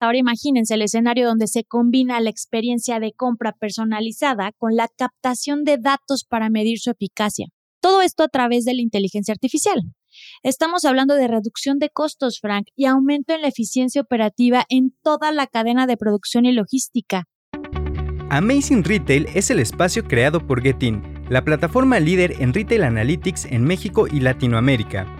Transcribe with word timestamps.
Ahora 0.00 0.16
imagínense 0.16 0.74
el 0.74 0.82
escenario 0.82 1.28
donde 1.28 1.46
se 1.46 1.64
combina 1.64 2.20
la 2.20 2.30
experiencia 2.30 2.98
de 3.00 3.12
compra 3.12 3.52
personalizada 3.52 4.50
con 4.56 4.74
la 4.74 4.88
captación 4.88 5.62
de 5.64 5.76
datos 5.76 6.24
para 6.24 6.48
medir 6.48 6.78
su 6.78 6.90
eficacia. 6.90 7.48
Todo 7.82 8.00
esto 8.00 8.22
a 8.22 8.28
través 8.28 8.64
de 8.64 8.72
la 8.72 8.80
inteligencia 8.80 9.32
artificial. 9.32 9.82
Estamos 10.42 10.86
hablando 10.86 11.14
de 11.14 11.28
reducción 11.28 11.78
de 11.78 11.90
costos, 11.90 12.40
Frank, 12.40 12.68
y 12.74 12.86
aumento 12.86 13.34
en 13.34 13.42
la 13.42 13.48
eficiencia 13.48 14.00
operativa 14.00 14.64
en 14.70 14.94
toda 15.02 15.32
la 15.32 15.46
cadena 15.46 15.86
de 15.86 15.98
producción 15.98 16.46
y 16.46 16.52
logística. 16.52 17.24
Amazing 18.30 18.84
Retail 18.84 19.26
es 19.34 19.50
el 19.50 19.60
espacio 19.60 20.04
creado 20.04 20.46
por 20.46 20.62
Getin, 20.62 21.02
la 21.28 21.44
plataforma 21.44 22.00
líder 22.00 22.40
en 22.40 22.54
retail 22.54 22.84
analytics 22.84 23.44
en 23.44 23.64
México 23.64 24.06
y 24.10 24.20
Latinoamérica. 24.20 25.19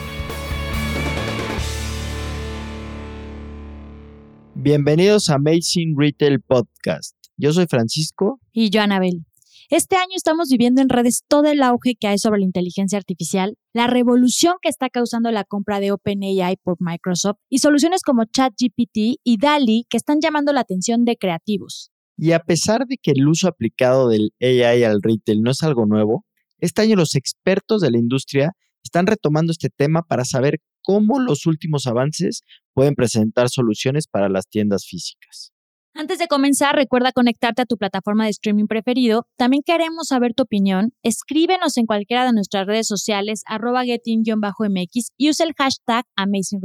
Bienvenidos 4.63 5.31
a 5.31 5.35
Amazing 5.37 5.95
Retail 5.97 6.39
Podcast. 6.39 7.15
Yo 7.35 7.51
soy 7.51 7.65
Francisco. 7.65 8.39
Y 8.51 8.69
yo, 8.69 8.81
Anabel. 8.81 9.25
Este 9.71 9.95
año 9.95 10.11
estamos 10.15 10.49
viviendo 10.49 10.83
en 10.83 10.89
redes 10.89 11.23
todo 11.27 11.45
el 11.45 11.63
auge 11.63 11.95
que 11.99 12.05
hay 12.05 12.19
sobre 12.19 12.41
la 12.41 12.45
inteligencia 12.45 12.99
artificial, 12.99 13.57
la 13.73 13.87
revolución 13.87 14.57
que 14.61 14.69
está 14.69 14.91
causando 14.91 15.31
la 15.31 15.45
compra 15.45 15.79
de 15.79 15.91
OpenAI 15.91 16.57
por 16.61 16.75
Microsoft 16.79 17.37
y 17.49 17.57
soluciones 17.57 18.03
como 18.03 18.25
ChatGPT 18.25 19.17
y 19.23 19.37
DALI 19.39 19.87
que 19.89 19.97
están 19.97 20.19
llamando 20.21 20.53
la 20.53 20.61
atención 20.61 21.05
de 21.05 21.17
creativos. 21.17 21.89
Y 22.15 22.33
a 22.33 22.39
pesar 22.39 22.85
de 22.85 22.97
que 23.01 23.13
el 23.15 23.27
uso 23.27 23.47
aplicado 23.47 24.09
del 24.09 24.29
AI 24.39 24.83
al 24.83 25.01
retail 25.01 25.41
no 25.41 25.49
es 25.49 25.63
algo 25.63 25.87
nuevo, 25.87 26.23
este 26.59 26.83
año 26.83 26.97
los 26.97 27.15
expertos 27.15 27.81
de 27.81 27.89
la 27.89 27.97
industria 27.97 28.51
están 28.83 29.07
retomando 29.07 29.53
este 29.53 29.69
tema 29.69 30.03
para 30.03 30.23
saber 30.23 30.59
cómo 30.81 31.19
los 31.19 31.45
últimos 31.45 31.87
avances 31.87 32.41
pueden 32.73 32.95
presentar 32.95 33.49
soluciones 33.49 34.07
para 34.07 34.29
las 34.29 34.47
tiendas 34.47 34.85
físicas. 34.85 35.51
Antes 35.93 36.19
de 36.19 36.27
comenzar, 36.27 36.75
recuerda 36.75 37.11
conectarte 37.11 37.63
a 37.63 37.65
tu 37.65 37.77
plataforma 37.77 38.23
de 38.23 38.29
streaming 38.31 38.67
preferido. 38.67 39.27
También 39.35 39.61
queremos 39.65 40.07
saber 40.07 40.33
tu 40.33 40.43
opinión. 40.43 40.93
Escríbenos 41.03 41.77
en 41.77 41.85
cualquiera 41.85 42.25
de 42.25 42.31
nuestras 42.31 42.65
redes 42.65 42.87
sociales, 42.87 43.43
arroba 43.45 43.83
getting-mx 43.83 45.11
y 45.17 45.29
usa 45.29 45.45
el 45.45 45.53
hashtag 45.53 46.05
Amazing 46.15 46.61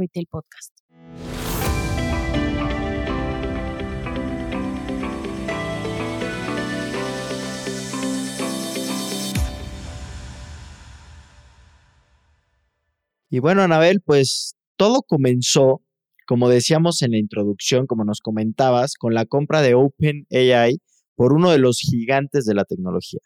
Y 13.29 13.39
bueno, 13.39 13.61
Anabel, 13.61 14.01
pues 14.01 14.55
todo 14.77 15.01
comenzó, 15.01 15.81
como 16.25 16.49
decíamos 16.49 17.01
en 17.01 17.11
la 17.11 17.17
introducción, 17.17 17.85
como 17.85 18.05
nos 18.05 18.21
comentabas, 18.21 18.93
con 18.93 19.13
la 19.13 19.25
compra 19.25 19.61
de 19.61 19.75
OpenAI 19.75 20.79
por 21.15 21.33
uno 21.33 21.51
de 21.51 21.57
los 21.57 21.79
gigantes 21.79 22.45
de 22.45 22.53
la 22.53 22.63
tecnología. 22.63 23.19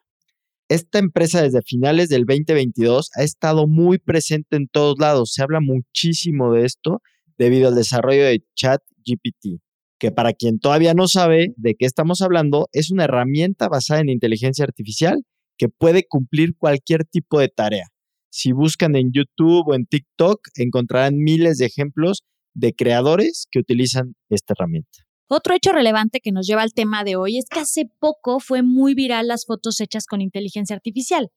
Esta 0.69 0.99
empresa 0.99 1.41
desde 1.41 1.61
finales 1.61 2.07
del 2.07 2.25
2022 2.25 3.09
ha 3.15 3.23
estado 3.23 3.67
muy 3.67 3.99
presente 3.99 4.55
en 4.55 4.67
todos 4.69 4.95
lados. 4.97 5.33
Se 5.33 5.43
habla 5.43 5.59
muchísimo 5.59 6.53
de 6.53 6.65
esto 6.65 7.01
debido 7.37 7.67
al 7.67 7.75
desarrollo 7.75 8.23
de 8.23 8.43
ChatGPT, 8.55 9.61
que 9.99 10.11
para 10.11 10.31
quien 10.33 10.59
todavía 10.59 10.93
no 10.93 11.07
sabe 11.07 11.53
de 11.57 11.75
qué 11.75 11.85
estamos 11.85 12.21
hablando, 12.21 12.69
es 12.71 12.89
una 12.89 13.03
herramienta 13.03 13.67
basada 13.67 13.99
en 13.99 14.09
inteligencia 14.09 14.63
artificial 14.63 15.23
que 15.57 15.67
puede 15.67 16.05
cumplir 16.07 16.55
cualquier 16.57 17.03
tipo 17.03 17.39
de 17.39 17.49
tarea. 17.49 17.87
Si 18.31 18.53
buscan 18.53 18.95
en 18.95 19.11
YouTube 19.11 19.67
o 19.67 19.75
en 19.75 19.85
TikTok, 19.85 20.39
encontrarán 20.55 21.17
miles 21.17 21.57
de 21.57 21.65
ejemplos 21.65 22.23
de 22.53 22.73
creadores 22.73 23.47
que 23.51 23.59
utilizan 23.59 24.15
esta 24.29 24.53
herramienta. 24.57 25.05
Otro 25.33 25.55
hecho 25.55 25.71
relevante 25.71 26.19
que 26.19 26.33
nos 26.33 26.45
lleva 26.45 26.61
al 26.61 26.73
tema 26.73 27.05
de 27.05 27.15
hoy 27.15 27.37
es 27.37 27.45
que 27.49 27.61
hace 27.61 27.85
poco 27.99 28.41
fue 28.41 28.63
muy 28.63 28.95
viral 28.95 29.27
las 29.27 29.45
fotos 29.45 29.79
hechas 29.79 30.05
con 30.05 30.19
inteligencia 30.19 30.75
artificial, 30.75 31.29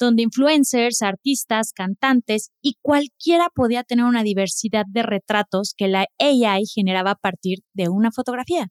donde 0.00 0.22
influencers, 0.22 1.02
artistas, 1.02 1.72
cantantes 1.72 2.50
y 2.60 2.74
cualquiera 2.82 3.48
podía 3.54 3.84
tener 3.84 4.04
una 4.04 4.24
diversidad 4.24 4.84
de 4.88 5.04
retratos 5.04 5.74
que 5.76 5.86
la 5.86 6.06
AI 6.18 6.64
generaba 6.66 7.12
a 7.12 7.16
partir 7.16 7.60
de 7.72 7.88
una 7.88 8.10
fotografía. 8.10 8.66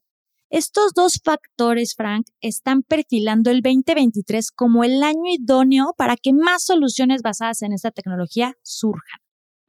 Estos 0.48 0.92
dos 0.94 1.20
factores, 1.24 1.94
Frank, 1.96 2.26
están 2.40 2.82
perfilando 2.82 3.50
el 3.50 3.62
2023 3.62 4.52
como 4.52 4.84
el 4.84 5.02
año 5.02 5.28
idóneo 5.28 5.94
para 5.98 6.16
que 6.16 6.32
más 6.32 6.64
soluciones 6.64 7.22
basadas 7.22 7.62
en 7.62 7.72
esta 7.72 7.90
tecnología 7.90 8.54
surjan. 8.62 9.20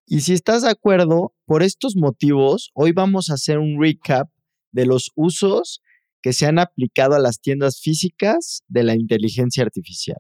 Y 0.05 0.21
si 0.21 0.33
estás 0.33 0.61
de 0.61 0.69
acuerdo, 0.69 1.33
por 1.45 1.63
estos 1.63 1.95
motivos, 1.95 2.69
hoy 2.75 2.91
vamos 2.91 3.29
a 3.29 3.33
hacer 3.33 3.57
un 3.57 3.81
recap 3.81 4.29
de 4.71 4.85
los 4.85 5.11
usos 5.15 5.81
que 6.21 6.31
se 6.31 6.45
han 6.45 6.59
aplicado 6.59 7.15
a 7.15 7.19
las 7.19 7.41
tiendas 7.41 7.81
físicas 7.81 8.61
de 8.67 8.83
la 8.83 8.95
inteligencia 8.95 9.63
artificial. 9.63 10.19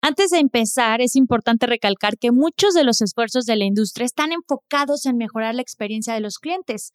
Antes 0.00 0.30
de 0.30 0.38
empezar, 0.38 1.00
es 1.00 1.16
importante 1.16 1.66
recalcar 1.66 2.18
que 2.18 2.30
muchos 2.30 2.72
de 2.72 2.84
los 2.84 3.00
esfuerzos 3.00 3.46
de 3.46 3.56
la 3.56 3.64
industria 3.64 4.04
están 4.04 4.30
enfocados 4.30 5.06
en 5.06 5.16
mejorar 5.16 5.56
la 5.56 5.62
experiencia 5.62 6.14
de 6.14 6.20
los 6.20 6.38
clientes. 6.38 6.92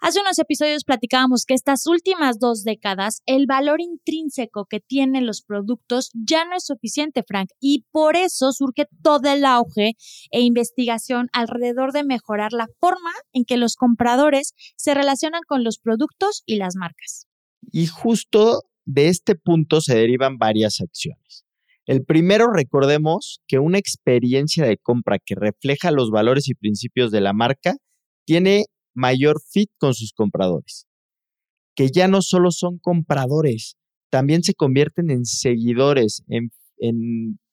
Hace 0.00 0.20
unos 0.20 0.36
episodios 0.40 0.82
platicábamos 0.82 1.44
que 1.44 1.54
estas 1.54 1.86
últimas 1.86 2.40
dos 2.40 2.64
décadas 2.64 3.22
el 3.26 3.46
valor 3.46 3.80
intrínseco 3.80 4.66
que 4.68 4.80
tienen 4.80 5.26
los 5.26 5.42
productos 5.42 6.10
ya 6.12 6.44
no 6.44 6.56
es 6.56 6.64
suficiente, 6.66 7.22
Frank, 7.22 7.50
y 7.60 7.86
por 7.92 8.16
eso 8.16 8.50
surge 8.50 8.86
todo 9.00 9.30
el 9.30 9.44
auge 9.44 9.92
e 10.32 10.40
investigación 10.40 11.28
alrededor 11.32 11.92
de 11.92 12.02
mejorar 12.02 12.52
la 12.52 12.66
forma 12.80 13.12
en 13.32 13.44
que 13.44 13.58
los 13.58 13.76
compradores 13.76 14.54
se 14.76 14.94
relacionan 14.94 15.42
con 15.46 15.62
los 15.62 15.78
productos 15.78 16.42
y 16.46 16.56
las 16.56 16.74
marcas. 16.74 17.28
Y 17.70 17.86
justo 17.86 18.64
de 18.86 19.08
este 19.08 19.36
punto 19.36 19.80
se 19.80 19.94
derivan 19.94 20.36
varias 20.36 20.80
acciones. 20.80 21.44
El 21.86 22.04
primero, 22.04 22.52
recordemos 22.52 23.40
que 23.46 23.58
una 23.58 23.78
experiencia 23.78 24.64
de 24.64 24.76
compra 24.76 25.18
que 25.18 25.34
refleja 25.34 25.90
los 25.90 26.10
valores 26.10 26.48
y 26.48 26.54
principios 26.54 27.10
de 27.10 27.20
la 27.20 27.32
marca 27.32 27.76
tiene 28.26 28.66
mayor 28.94 29.40
fit 29.40 29.70
con 29.78 29.94
sus 29.94 30.12
compradores, 30.12 30.86
que 31.74 31.88
ya 31.90 32.06
no 32.06 32.22
solo 32.22 32.50
son 32.50 32.78
compradores, 32.78 33.76
también 34.10 34.42
se 34.42 34.54
convierten 34.54 35.10
en 35.10 35.24
seguidores, 35.24 36.22
en, 36.28 36.50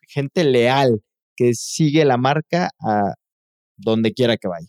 gente 0.10 0.46
leal 0.46 1.02
que 1.36 1.54
sigue 1.54 2.06
la 2.06 2.18
marca 2.18 2.70
a 2.80 3.14
donde 3.76 4.14
quiera 4.14 4.38
que 4.38 4.48
vaya. 4.48 4.68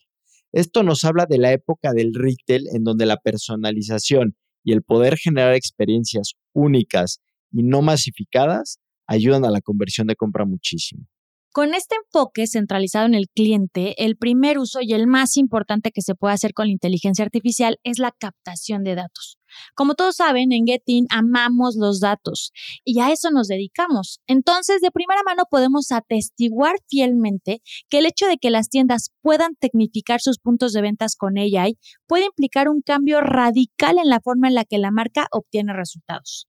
Esto 0.50 0.82
nos 0.82 1.04
habla 1.04 1.26
de 1.26 1.38
la 1.38 1.52
época 1.52 1.92
del 1.92 2.12
retail 2.12 2.66
en 2.74 2.82
donde 2.82 3.06
la 3.06 3.18
personalización 3.18 4.36
y 4.64 4.72
el 4.72 4.82
poder 4.82 5.16
generar 5.16 5.54
experiencias 5.54 6.32
únicas 6.52 7.20
y 7.52 7.62
no 7.62 7.82
masificadas 7.82 8.80
ayudan 9.08 9.44
a 9.44 9.50
la 9.50 9.60
conversión 9.60 10.06
de 10.06 10.14
compra 10.14 10.44
muchísimo. 10.44 11.06
Con 11.50 11.74
este 11.74 11.96
enfoque 11.96 12.46
centralizado 12.46 13.06
en 13.06 13.14
el 13.14 13.26
cliente, 13.34 14.04
el 14.04 14.16
primer 14.16 14.58
uso 14.58 14.80
y 14.82 14.92
el 14.92 15.06
más 15.06 15.38
importante 15.38 15.90
que 15.90 16.02
se 16.02 16.14
puede 16.14 16.34
hacer 16.34 16.52
con 16.52 16.66
la 16.66 16.72
inteligencia 16.72 17.24
artificial 17.24 17.78
es 17.82 17.98
la 17.98 18.12
captación 18.12 18.84
de 18.84 18.94
datos. 18.94 19.38
Como 19.74 19.94
todos 19.94 20.16
saben, 20.16 20.52
en 20.52 20.66
Getin 20.66 21.06
amamos 21.08 21.74
los 21.74 22.00
datos 22.00 22.52
y 22.84 23.00
a 23.00 23.10
eso 23.10 23.30
nos 23.30 23.48
dedicamos. 23.48 24.20
Entonces, 24.26 24.82
de 24.82 24.90
primera 24.90 25.22
mano 25.24 25.44
podemos 25.50 25.90
atestiguar 25.90 26.76
fielmente 26.86 27.62
que 27.88 27.98
el 27.98 28.06
hecho 28.06 28.26
de 28.26 28.36
que 28.36 28.50
las 28.50 28.68
tiendas 28.68 29.10
puedan 29.22 29.56
tecnificar 29.58 30.20
sus 30.20 30.38
puntos 30.38 30.74
de 30.74 30.82
ventas 30.82 31.16
con 31.16 31.38
AI 31.38 31.78
puede 32.06 32.26
implicar 32.26 32.68
un 32.68 32.82
cambio 32.82 33.22
radical 33.22 33.96
en 33.98 34.10
la 34.10 34.20
forma 34.20 34.48
en 34.48 34.54
la 34.54 34.64
que 34.64 34.76
la 34.76 34.90
marca 34.90 35.26
obtiene 35.32 35.72
resultados. 35.72 36.46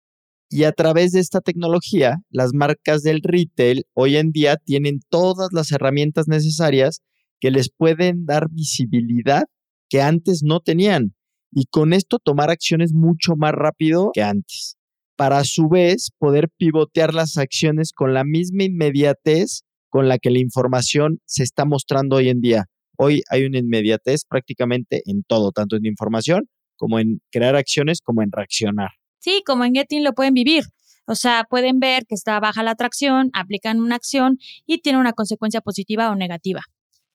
Y 0.49 0.63
a 0.63 0.71
través 0.71 1.11
de 1.11 1.19
esta 1.19 1.41
tecnología, 1.41 2.17
las 2.31 2.53
marcas 2.53 3.03
del 3.03 3.21
retail 3.21 3.83
hoy 3.93 4.17
en 4.17 4.31
día 4.31 4.57
tienen 4.57 4.99
todas 5.09 5.49
las 5.51 5.71
herramientas 5.71 6.27
necesarias 6.27 7.01
que 7.39 7.51
les 7.51 7.69
pueden 7.69 8.25
dar 8.25 8.49
visibilidad 8.49 9.43
que 9.89 10.01
antes 10.01 10.41
no 10.43 10.59
tenían 10.59 11.13
y 11.51 11.65
con 11.65 11.93
esto 11.93 12.19
tomar 12.19 12.49
acciones 12.49 12.93
mucho 12.93 13.35
más 13.35 13.51
rápido 13.53 14.11
que 14.13 14.21
antes, 14.21 14.77
para 15.15 15.39
a 15.39 15.43
su 15.43 15.67
vez 15.67 16.09
poder 16.17 16.49
pivotear 16.57 17.13
las 17.13 17.37
acciones 17.37 17.91
con 17.93 18.13
la 18.13 18.23
misma 18.23 18.63
inmediatez 18.63 19.61
con 19.89 20.07
la 20.07 20.19
que 20.19 20.29
la 20.29 20.39
información 20.39 21.19
se 21.25 21.43
está 21.43 21.65
mostrando 21.65 22.17
hoy 22.17 22.29
en 22.29 22.41
día. 22.41 22.65
Hoy 22.97 23.23
hay 23.29 23.45
una 23.45 23.57
inmediatez 23.57 24.25
prácticamente 24.25 25.01
en 25.05 25.23
todo, 25.23 25.51
tanto 25.51 25.75
en 25.75 25.85
información 25.85 26.47
como 26.75 26.99
en 26.99 27.21
crear 27.31 27.55
acciones 27.55 27.99
como 28.03 28.21
en 28.21 28.31
reaccionar. 28.31 28.98
Sí, 29.19 29.43
como 29.45 29.65
en 29.65 29.73
Getting 29.73 30.03
lo 30.03 30.13
pueden 30.13 30.33
vivir. 30.33 30.63
O 31.05 31.15
sea, 31.15 31.45
pueden 31.49 31.79
ver 31.79 32.05
que 32.05 32.15
está 32.15 32.39
baja 32.39 32.63
la 32.63 32.71
atracción, 32.71 33.31
aplican 33.33 33.79
una 33.79 33.95
acción 33.95 34.37
y 34.65 34.79
tiene 34.79 34.99
una 34.99 35.13
consecuencia 35.13 35.61
positiva 35.61 36.09
o 36.11 36.15
negativa. 36.15 36.61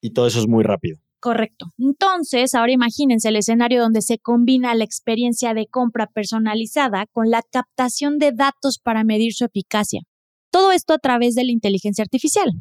Y 0.01 0.11
todo 0.11 0.27
eso 0.27 0.39
es 0.39 0.47
muy 0.47 0.63
rápido. 0.63 0.97
Correcto. 1.19 1.67
Entonces, 1.79 2.53
ahora 2.53 2.73
imagínense 2.73 3.29
el 3.29 3.37
escenario 3.37 3.81
donde 3.81 4.01
se 4.01 4.19
combina 4.19 4.75
la 4.75 4.83
experiencia 4.83 5.53
de 5.53 5.65
compra 5.65 6.07
personalizada 6.07 7.07
con 7.11 7.31
la 7.31 7.41
captación 7.41 8.19
de 8.19 8.31
datos 8.31 8.77
para 8.77 9.03
medir 9.03 9.33
su 9.33 9.45
eficacia. 9.45 10.01
Todo 10.51 10.71
esto 10.71 10.93
a 10.93 10.99
través 10.99 11.33
de 11.33 11.43
la 11.43 11.51
inteligencia 11.51 12.03
artificial. 12.03 12.51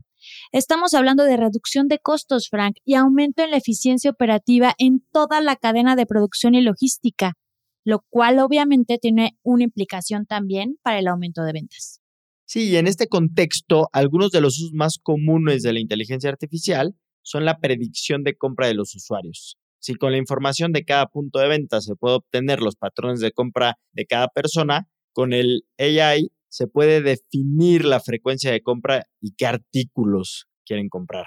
Estamos 0.52 0.94
hablando 0.94 1.24
de 1.24 1.36
reducción 1.36 1.88
de 1.88 1.98
costos, 1.98 2.48
Frank, 2.48 2.76
y 2.84 2.94
aumento 2.94 3.42
en 3.42 3.50
la 3.50 3.58
eficiencia 3.58 4.10
operativa 4.10 4.74
en 4.78 5.04
toda 5.12 5.40
la 5.40 5.56
cadena 5.56 5.94
de 5.94 6.06
producción 6.06 6.54
y 6.54 6.62
logística, 6.62 7.34
lo 7.84 8.04
cual 8.08 8.38
obviamente 8.38 8.98
tiene 8.98 9.38
una 9.42 9.64
implicación 9.64 10.26
también 10.26 10.78
para 10.82 10.98
el 10.98 11.06
aumento 11.06 11.42
de 11.42 11.52
ventas. 11.52 12.00
Sí, 12.46 12.70
y 12.70 12.76
en 12.76 12.86
este 12.86 13.08
contexto, 13.08 13.88
algunos 13.92 14.30
de 14.30 14.40
los 14.40 14.58
usos 14.58 14.72
más 14.72 14.98
comunes 15.02 15.62
de 15.62 15.72
la 15.72 15.80
inteligencia 15.80 16.30
artificial 16.30 16.94
son 17.22 17.44
la 17.44 17.58
predicción 17.58 18.22
de 18.22 18.36
compra 18.36 18.66
de 18.66 18.74
los 18.74 18.94
usuarios. 18.94 19.56
Si 19.78 19.94
con 19.94 20.12
la 20.12 20.18
información 20.18 20.72
de 20.72 20.84
cada 20.84 21.06
punto 21.06 21.38
de 21.38 21.48
venta 21.48 21.80
se 21.80 21.94
puede 21.94 22.16
obtener 22.16 22.60
los 22.60 22.76
patrones 22.76 23.20
de 23.20 23.32
compra 23.32 23.78
de 23.92 24.06
cada 24.06 24.28
persona, 24.28 24.88
con 25.12 25.32
el 25.32 25.64
AI 25.78 26.30
se 26.48 26.66
puede 26.66 27.02
definir 27.02 27.84
la 27.84 28.00
frecuencia 28.00 28.50
de 28.50 28.62
compra 28.62 29.06
y 29.20 29.34
qué 29.34 29.46
artículos 29.46 30.46
quieren 30.64 30.88
comprar. 30.88 31.26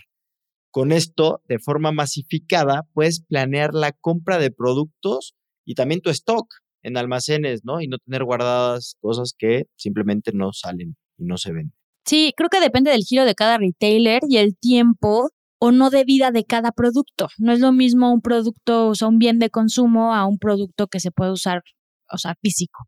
Con 0.72 0.92
esto, 0.92 1.42
de 1.48 1.60
forma 1.60 1.92
masificada, 1.92 2.88
puedes 2.94 3.22
planear 3.22 3.74
la 3.74 3.92
compra 3.92 4.38
de 4.38 4.52
productos 4.52 5.36
y 5.68 5.76
también 5.76 6.02
tu 6.02 6.10
stock 6.10 6.48
en 6.82 6.98
almacenes, 6.98 7.66
¿no? 7.66 7.82
Y 7.82 7.88
no 7.88 7.98
tener 8.00 8.24
guardadas 8.24 8.96
cosas 9.02 9.34
que 9.38 9.66
simplemente 9.76 10.32
no 10.34 10.54
salen 10.54 10.96
y 11.18 11.26
no 11.26 11.38
se 11.38 11.52
ven. 11.52 11.74
Sí, 12.06 12.34
creo 12.38 12.50
que 12.50 12.62
depende 12.62 12.90
del 12.90 13.04
giro 13.04 13.26
de 13.26 13.36
cada 13.36 13.58
retailer 13.58 14.22
y 14.30 14.38
el 14.38 14.58
tiempo 14.58 15.30
o 15.60 15.72
no 15.72 15.90
de 15.90 16.06
vida 16.06 16.32
de 16.32 16.46
cada 16.46 16.72
producto. 16.72 17.28
No 17.38 17.52
es 17.52 17.60
lo 17.60 17.74
mismo 17.74 18.14
un 18.14 18.22
producto, 18.22 18.88
o 18.88 18.96
sea, 18.96 19.10
un 19.10 19.20
bien 19.20 19.40
de 19.40 19.50
consumo 19.50 20.16
a 20.16 20.26
un 20.26 20.38
producto 20.38 20.88
que 20.88 21.02
se 21.02 21.12
puede 21.12 21.32
usar, 21.32 21.64
o 22.10 22.18
sea, 22.18 22.36
físico. 22.42 22.86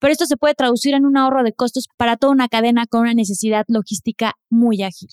Pero 0.00 0.12
esto 0.12 0.26
se 0.26 0.36
puede 0.36 0.54
traducir 0.54 0.94
en 0.94 1.04
un 1.04 1.16
ahorro 1.16 1.44
de 1.44 1.52
costos 1.52 1.86
para 1.96 2.16
toda 2.16 2.32
una 2.32 2.48
cadena 2.48 2.86
con 2.86 3.02
una 3.02 3.14
necesidad 3.14 3.64
logística 3.68 4.34
muy 4.50 4.82
ágil. 4.82 5.10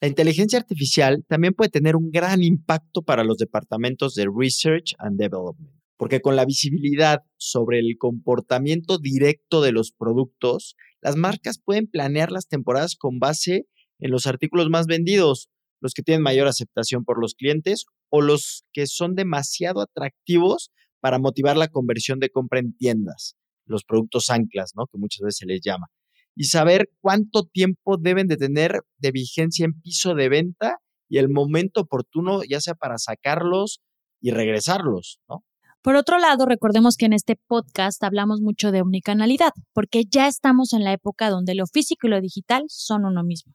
La 0.00 0.08
inteligencia 0.08 0.58
artificial 0.58 1.24
también 1.28 1.54
puede 1.54 1.70
tener 1.70 1.94
un 1.94 2.10
gran 2.10 2.42
impacto 2.42 3.02
para 3.02 3.24
los 3.24 3.38
departamentos 3.38 4.14
de 4.14 4.26
Research 4.34 4.94
and 4.98 5.18
Development, 5.18 5.75
porque 5.96 6.20
con 6.20 6.36
la 6.36 6.44
visibilidad 6.44 7.20
sobre 7.36 7.78
el 7.78 7.96
comportamiento 7.98 8.98
directo 8.98 9.60
de 9.62 9.72
los 9.72 9.92
productos, 9.92 10.76
las 11.00 11.16
marcas 11.16 11.60
pueden 11.62 11.86
planear 11.86 12.32
las 12.32 12.48
temporadas 12.48 12.96
con 12.96 13.18
base 13.18 13.66
en 13.98 14.10
los 14.10 14.26
artículos 14.26 14.68
más 14.68 14.86
vendidos, 14.86 15.48
los 15.80 15.94
que 15.94 16.02
tienen 16.02 16.22
mayor 16.22 16.48
aceptación 16.48 17.04
por 17.04 17.20
los 17.20 17.34
clientes 17.34 17.86
o 18.10 18.20
los 18.20 18.64
que 18.72 18.86
son 18.86 19.14
demasiado 19.14 19.80
atractivos 19.80 20.70
para 21.00 21.18
motivar 21.18 21.56
la 21.56 21.68
conversión 21.68 22.18
de 22.18 22.30
compra 22.30 22.60
en 22.60 22.76
tiendas 22.76 23.36
los 23.66 23.84
productos 23.84 24.30
anclas, 24.30 24.72
¿no? 24.74 24.86
Que 24.86 24.98
muchas 24.98 25.20
veces 25.22 25.38
se 25.38 25.46
les 25.46 25.60
llama. 25.60 25.88
Y 26.34 26.44
saber 26.44 26.90
cuánto 27.00 27.44
tiempo 27.44 27.96
deben 27.98 28.28
de 28.28 28.36
tener 28.36 28.82
de 28.98 29.10
vigencia 29.10 29.64
en 29.64 29.80
piso 29.80 30.14
de 30.14 30.28
venta 30.28 30.78
y 31.08 31.18
el 31.18 31.28
momento 31.28 31.82
oportuno, 31.82 32.42
ya 32.48 32.60
sea 32.60 32.74
para 32.74 32.98
sacarlos 32.98 33.80
y 34.20 34.30
regresarlos, 34.30 35.20
¿no? 35.28 35.44
Por 35.86 35.94
otro 35.94 36.18
lado, 36.18 36.46
recordemos 36.46 36.96
que 36.96 37.06
en 37.06 37.12
este 37.12 37.36
podcast 37.46 38.02
hablamos 38.02 38.40
mucho 38.40 38.72
de 38.72 38.82
omnicanalidad, 38.82 39.52
porque 39.72 40.02
ya 40.04 40.26
estamos 40.26 40.72
en 40.72 40.82
la 40.82 40.92
época 40.92 41.30
donde 41.30 41.54
lo 41.54 41.68
físico 41.68 42.08
y 42.08 42.10
lo 42.10 42.20
digital 42.20 42.64
son 42.66 43.04
uno 43.04 43.22
mismo. 43.22 43.54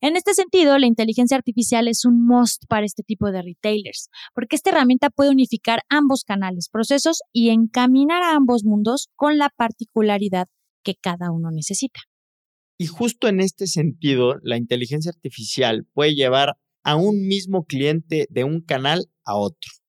En 0.00 0.16
este 0.16 0.32
sentido, 0.32 0.78
la 0.78 0.86
inteligencia 0.86 1.36
artificial 1.36 1.86
es 1.86 2.06
un 2.06 2.24
must 2.26 2.64
para 2.66 2.86
este 2.86 3.02
tipo 3.02 3.30
de 3.30 3.42
retailers, 3.42 4.08
porque 4.34 4.56
esta 4.56 4.70
herramienta 4.70 5.10
puede 5.10 5.28
unificar 5.28 5.82
ambos 5.90 6.24
canales, 6.24 6.70
procesos 6.70 7.20
y 7.30 7.50
encaminar 7.50 8.22
a 8.22 8.36
ambos 8.36 8.64
mundos 8.64 9.10
con 9.14 9.36
la 9.36 9.50
particularidad 9.54 10.46
que 10.82 10.94
cada 10.94 11.30
uno 11.30 11.50
necesita. 11.50 12.00
Y 12.78 12.86
justo 12.86 13.28
en 13.28 13.40
este 13.40 13.66
sentido, 13.66 14.36
la 14.42 14.56
inteligencia 14.56 15.10
artificial 15.10 15.86
puede 15.92 16.14
llevar 16.14 16.56
a 16.84 16.96
un 16.96 17.28
mismo 17.28 17.66
cliente 17.66 18.28
de 18.30 18.44
un 18.44 18.62
canal 18.62 19.10
a 19.24 19.36
otro 19.36 19.79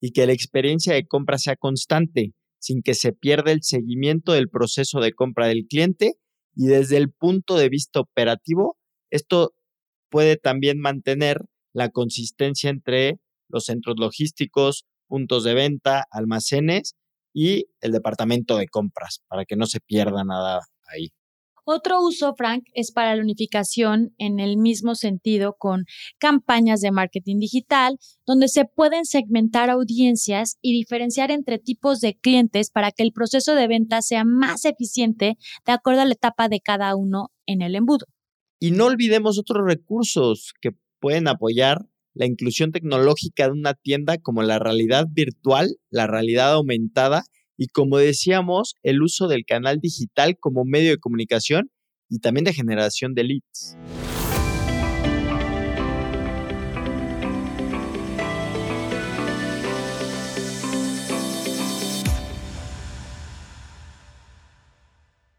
y 0.00 0.12
que 0.12 0.26
la 0.26 0.32
experiencia 0.32 0.94
de 0.94 1.06
compra 1.06 1.38
sea 1.38 1.56
constante, 1.56 2.32
sin 2.58 2.82
que 2.82 2.94
se 2.94 3.12
pierda 3.12 3.52
el 3.52 3.62
seguimiento 3.62 4.32
del 4.32 4.48
proceso 4.48 5.00
de 5.00 5.12
compra 5.12 5.46
del 5.46 5.66
cliente 5.68 6.14
y 6.54 6.66
desde 6.66 6.96
el 6.96 7.12
punto 7.12 7.56
de 7.56 7.68
vista 7.68 8.00
operativo 8.00 8.76
esto 9.10 9.54
puede 10.10 10.36
también 10.36 10.80
mantener 10.80 11.42
la 11.72 11.90
consistencia 11.90 12.70
entre 12.70 13.18
los 13.48 13.66
centros 13.66 13.96
logísticos, 13.98 14.86
puntos 15.08 15.44
de 15.44 15.54
venta, 15.54 16.04
almacenes 16.10 16.96
y 17.32 17.66
el 17.80 17.92
departamento 17.92 18.56
de 18.56 18.68
compras 18.68 19.20
para 19.28 19.44
que 19.44 19.56
no 19.56 19.66
se 19.66 19.80
pierda 19.80 20.24
nada 20.24 20.62
ahí. 20.86 21.10
Otro 21.68 22.00
uso, 22.00 22.32
Frank, 22.36 22.62
es 22.74 22.92
para 22.92 23.16
la 23.16 23.22
unificación 23.22 24.14
en 24.18 24.38
el 24.38 24.56
mismo 24.56 24.94
sentido 24.94 25.56
con 25.58 25.84
campañas 26.20 26.80
de 26.80 26.92
marketing 26.92 27.40
digital, 27.40 27.98
donde 28.24 28.46
se 28.46 28.66
pueden 28.66 29.04
segmentar 29.04 29.68
audiencias 29.68 30.58
y 30.62 30.72
diferenciar 30.72 31.32
entre 31.32 31.58
tipos 31.58 32.00
de 32.00 32.16
clientes 32.16 32.70
para 32.70 32.92
que 32.92 33.02
el 33.02 33.10
proceso 33.10 33.56
de 33.56 33.66
venta 33.66 34.00
sea 34.00 34.22
más 34.24 34.64
eficiente 34.64 35.38
de 35.66 35.72
acuerdo 35.72 36.02
a 36.02 36.04
la 36.04 36.12
etapa 36.12 36.48
de 36.48 36.60
cada 36.60 36.94
uno 36.94 37.32
en 37.46 37.62
el 37.62 37.74
embudo. 37.74 38.06
Y 38.60 38.70
no 38.70 38.86
olvidemos 38.86 39.36
otros 39.36 39.66
recursos 39.66 40.52
que 40.60 40.70
pueden 41.00 41.26
apoyar 41.26 41.84
la 42.14 42.26
inclusión 42.26 42.70
tecnológica 42.70 43.46
de 43.46 43.52
una 43.54 43.74
tienda 43.74 44.18
como 44.18 44.44
la 44.44 44.60
realidad 44.60 45.06
virtual, 45.10 45.78
la 45.90 46.06
realidad 46.06 46.52
aumentada 46.52 47.24
y 47.56 47.68
como 47.68 47.98
decíamos, 47.98 48.74
el 48.82 49.02
uso 49.02 49.28
del 49.28 49.44
canal 49.44 49.80
digital 49.80 50.36
como 50.38 50.64
medio 50.64 50.90
de 50.90 50.98
comunicación 50.98 51.70
y 52.08 52.18
también 52.20 52.44
de 52.44 52.52
generación 52.52 53.14
de 53.14 53.24
leads. 53.24 53.76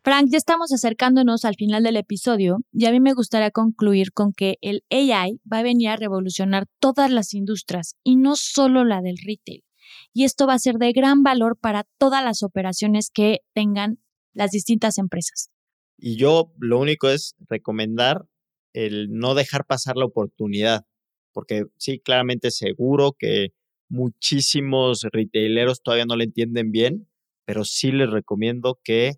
Frank, 0.08 0.28
ya 0.32 0.38
estamos 0.38 0.72
acercándonos 0.72 1.44
al 1.44 1.56
final 1.56 1.84
del 1.84 1.98
episodio 1.98 2.60
y 2.72 2.86
a 2.86 2.92
mí 2.92 3.02
me 3.02 3.12
gustaría 3.12 3.52
concluir 3.52 4.14
con 4.14 4.32
que 4.32 4.56
el 4.62 4.86
AI 4.90 5.42
va 5.52 5.58
a 5.58 5.64
venir 5.64 5.90
a 5.90 5.98
revolucionar 5.98 6.66
todas 6.80 7.12
las 7.12 7.34
industrias 7.34 7.98
y 8.06 8.16
no 8.16 8.38
solo 8.38 8.86
la 8.86 9.02
del 9.02 9.18
retail. 9.18 9.67
Y 10.14 10.24
esto 10.24 10.48
va 10.48 10.54
a 10.54 10.60
ser 10.60 10.76
de 10.76 10.92
gran 10.92 11.24
valor 11.24 11.58
para 11.60 11.86
todas 11.98 12.24
las 12.24 12.44
operaciones 12.44 13.10
que 13.14 13.40
tengan 13.54 14.00
las 14.34 14.52
distintas 14.52 14.98
empresas. 14.98 15.50
Y 15.98 16.16
yo 16.16 16.54
lo 16.60 16.80
único 16.80 17.10
es 17.10 17.36
recomendar 17.50 18.28
el 18.74 19.10
no 19.12 19.34
dejar 19.34 19.66
pasar 19.66 19.98
la 19.98 20.06
oportunidad, 20.06 20.86
porque 21.34 21.66
sí, 21.78 22.00
claramente 22.00 22.52
seguro 22.52 23.16
que 23.18 23.50
muchísimos 23.90 25.08
retaileros 25.12 25.82
todavía 25.82 26.06
no 26.06 26.16
le 26.16 26.26
entienden 26.26 26.72
bien, 26.72 27.08
pero 27.46 27.64
sí 27.64 27.92
les 27.92 28.10
recomiendo 28.10 28.80
que 28.84 29.14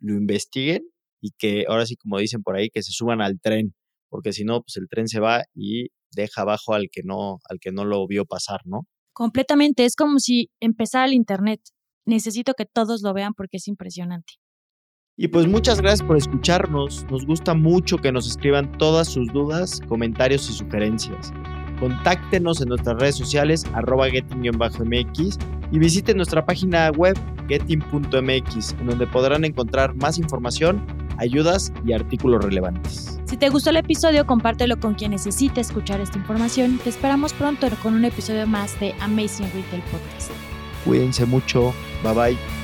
lo 0.00 0.14
investiguen 0.14 0.82
y 1.20 1.30
que 1.38 1.64
ahora 1.68 1.86
sí, 1.86 1.96
como 1.96 2.18
dicen 2.18 2.42
por 2.42 2.56
ahí, 2.56 2.70
que 2.70 2.82
se 2.82 2.92
suban 2.92 3.20
al 3.20 3.40
tren, 3.40 3.74
porque 4.08 4.32
si 4.32 4.44
no, 4.44 4.62
pues 4.62 4.76
el 4.76 4.88
tren 4.88 5.08
se 5.08 5.20
va 5.20 5.44
y 5.54 5.88
deja 6.12 6.42
abajo 6.42 6.74
al 6.74 6.88
que 6.90 7.02
no, 7.04 7.38
al 7.48 7.60
que 7.60 7.72
no 7.72 7.84
lo 7.84 8.06
vio 8.06 8.26
pasar, 8.26 8.60
¿no? 8.64 8.86
Completamente, 9.20 9.84
es 9.84 9.96
como 9.96 10.18
si 10.18 10.48
empezara 10.60 11.04
el 11.04 11.12
Internet. 11.12 11.60
Necesito 12.06 12.54
que 12.54 12.64
todos 12.64 13.02
lo 13.02 13.12
vean 13.12 13.34
porque 13.34 13.58
es 13.58 13.68
impresionante. 13.68 14.32
Y 15.14 15.28
pues 15.28 15.46
muchas 15.46 15.82
gracias 15.82 16.08
por 16.08 16.16
escucharnos. 16.16 17.04
Nos 17.10 17.26
gusta 17.26 17.52
mucho 17.52 17.98
que 17.98 18.12
nos 18.12 18.26
escriban 18.26 18.72
todas 18.78 19.08
sus 19.08 19.30
dudas, 19.30 19.78
comentarios 19.88 20.48
y 20.48 20.54
sugerencias. 20.54 21.34
Contáctenos 21.78 22.62
en 22.62 22.70
nuestras 22.70 22.98
redes 22.98 23.16
sociales 23.16 23.66
arroba 23.74 24.08
getting-mx 24.08 25.38
y 25.70 25.78
visiten 25.78 26.16
nuestra 26.16 26.46
página 26.46 26.90
web 26.92 27.14
getting.mx 27.46 28.72
en 28.72 28.86
donde 28.86 29.06
podrán 29.06 29.44
encontrar 29.44 29.94
más 29.96 30.16
información, 30.16 30.82
ayudas 31.18 31.70
y 31.84 31.92
artículos 31.92 32.42
relevantes. 32.42 33.19
Si 33.30 33.36
te 33.36 33.48
gustó 33.48 33.70
el 33.70 33.76
episodio, 33.76 34.26
compártelo 34.26 34.80
con 34.80 34.94
quien 34.94 35.12
necesite 35.12 35.60
escuchar 35.60 36.00
esta 36.00 36.18
información. 36.18 36.80
Te 36.82 36.90
esperamos 36.90 37.32
pronto 37.32 37.68
con 37.80 37.94
un 37.94 38.04
episodio 38.04 38.44
más 38.44 38.78
de 38.80 38.92
Amazing 38.98 39.46
Retail 39.54 39.82
Podcast. 39.82 40.32
Cuídense 40.84 41.24
mucho. 41.26 41.72
Bye 42.02 42.12
bye. 42.12 42.59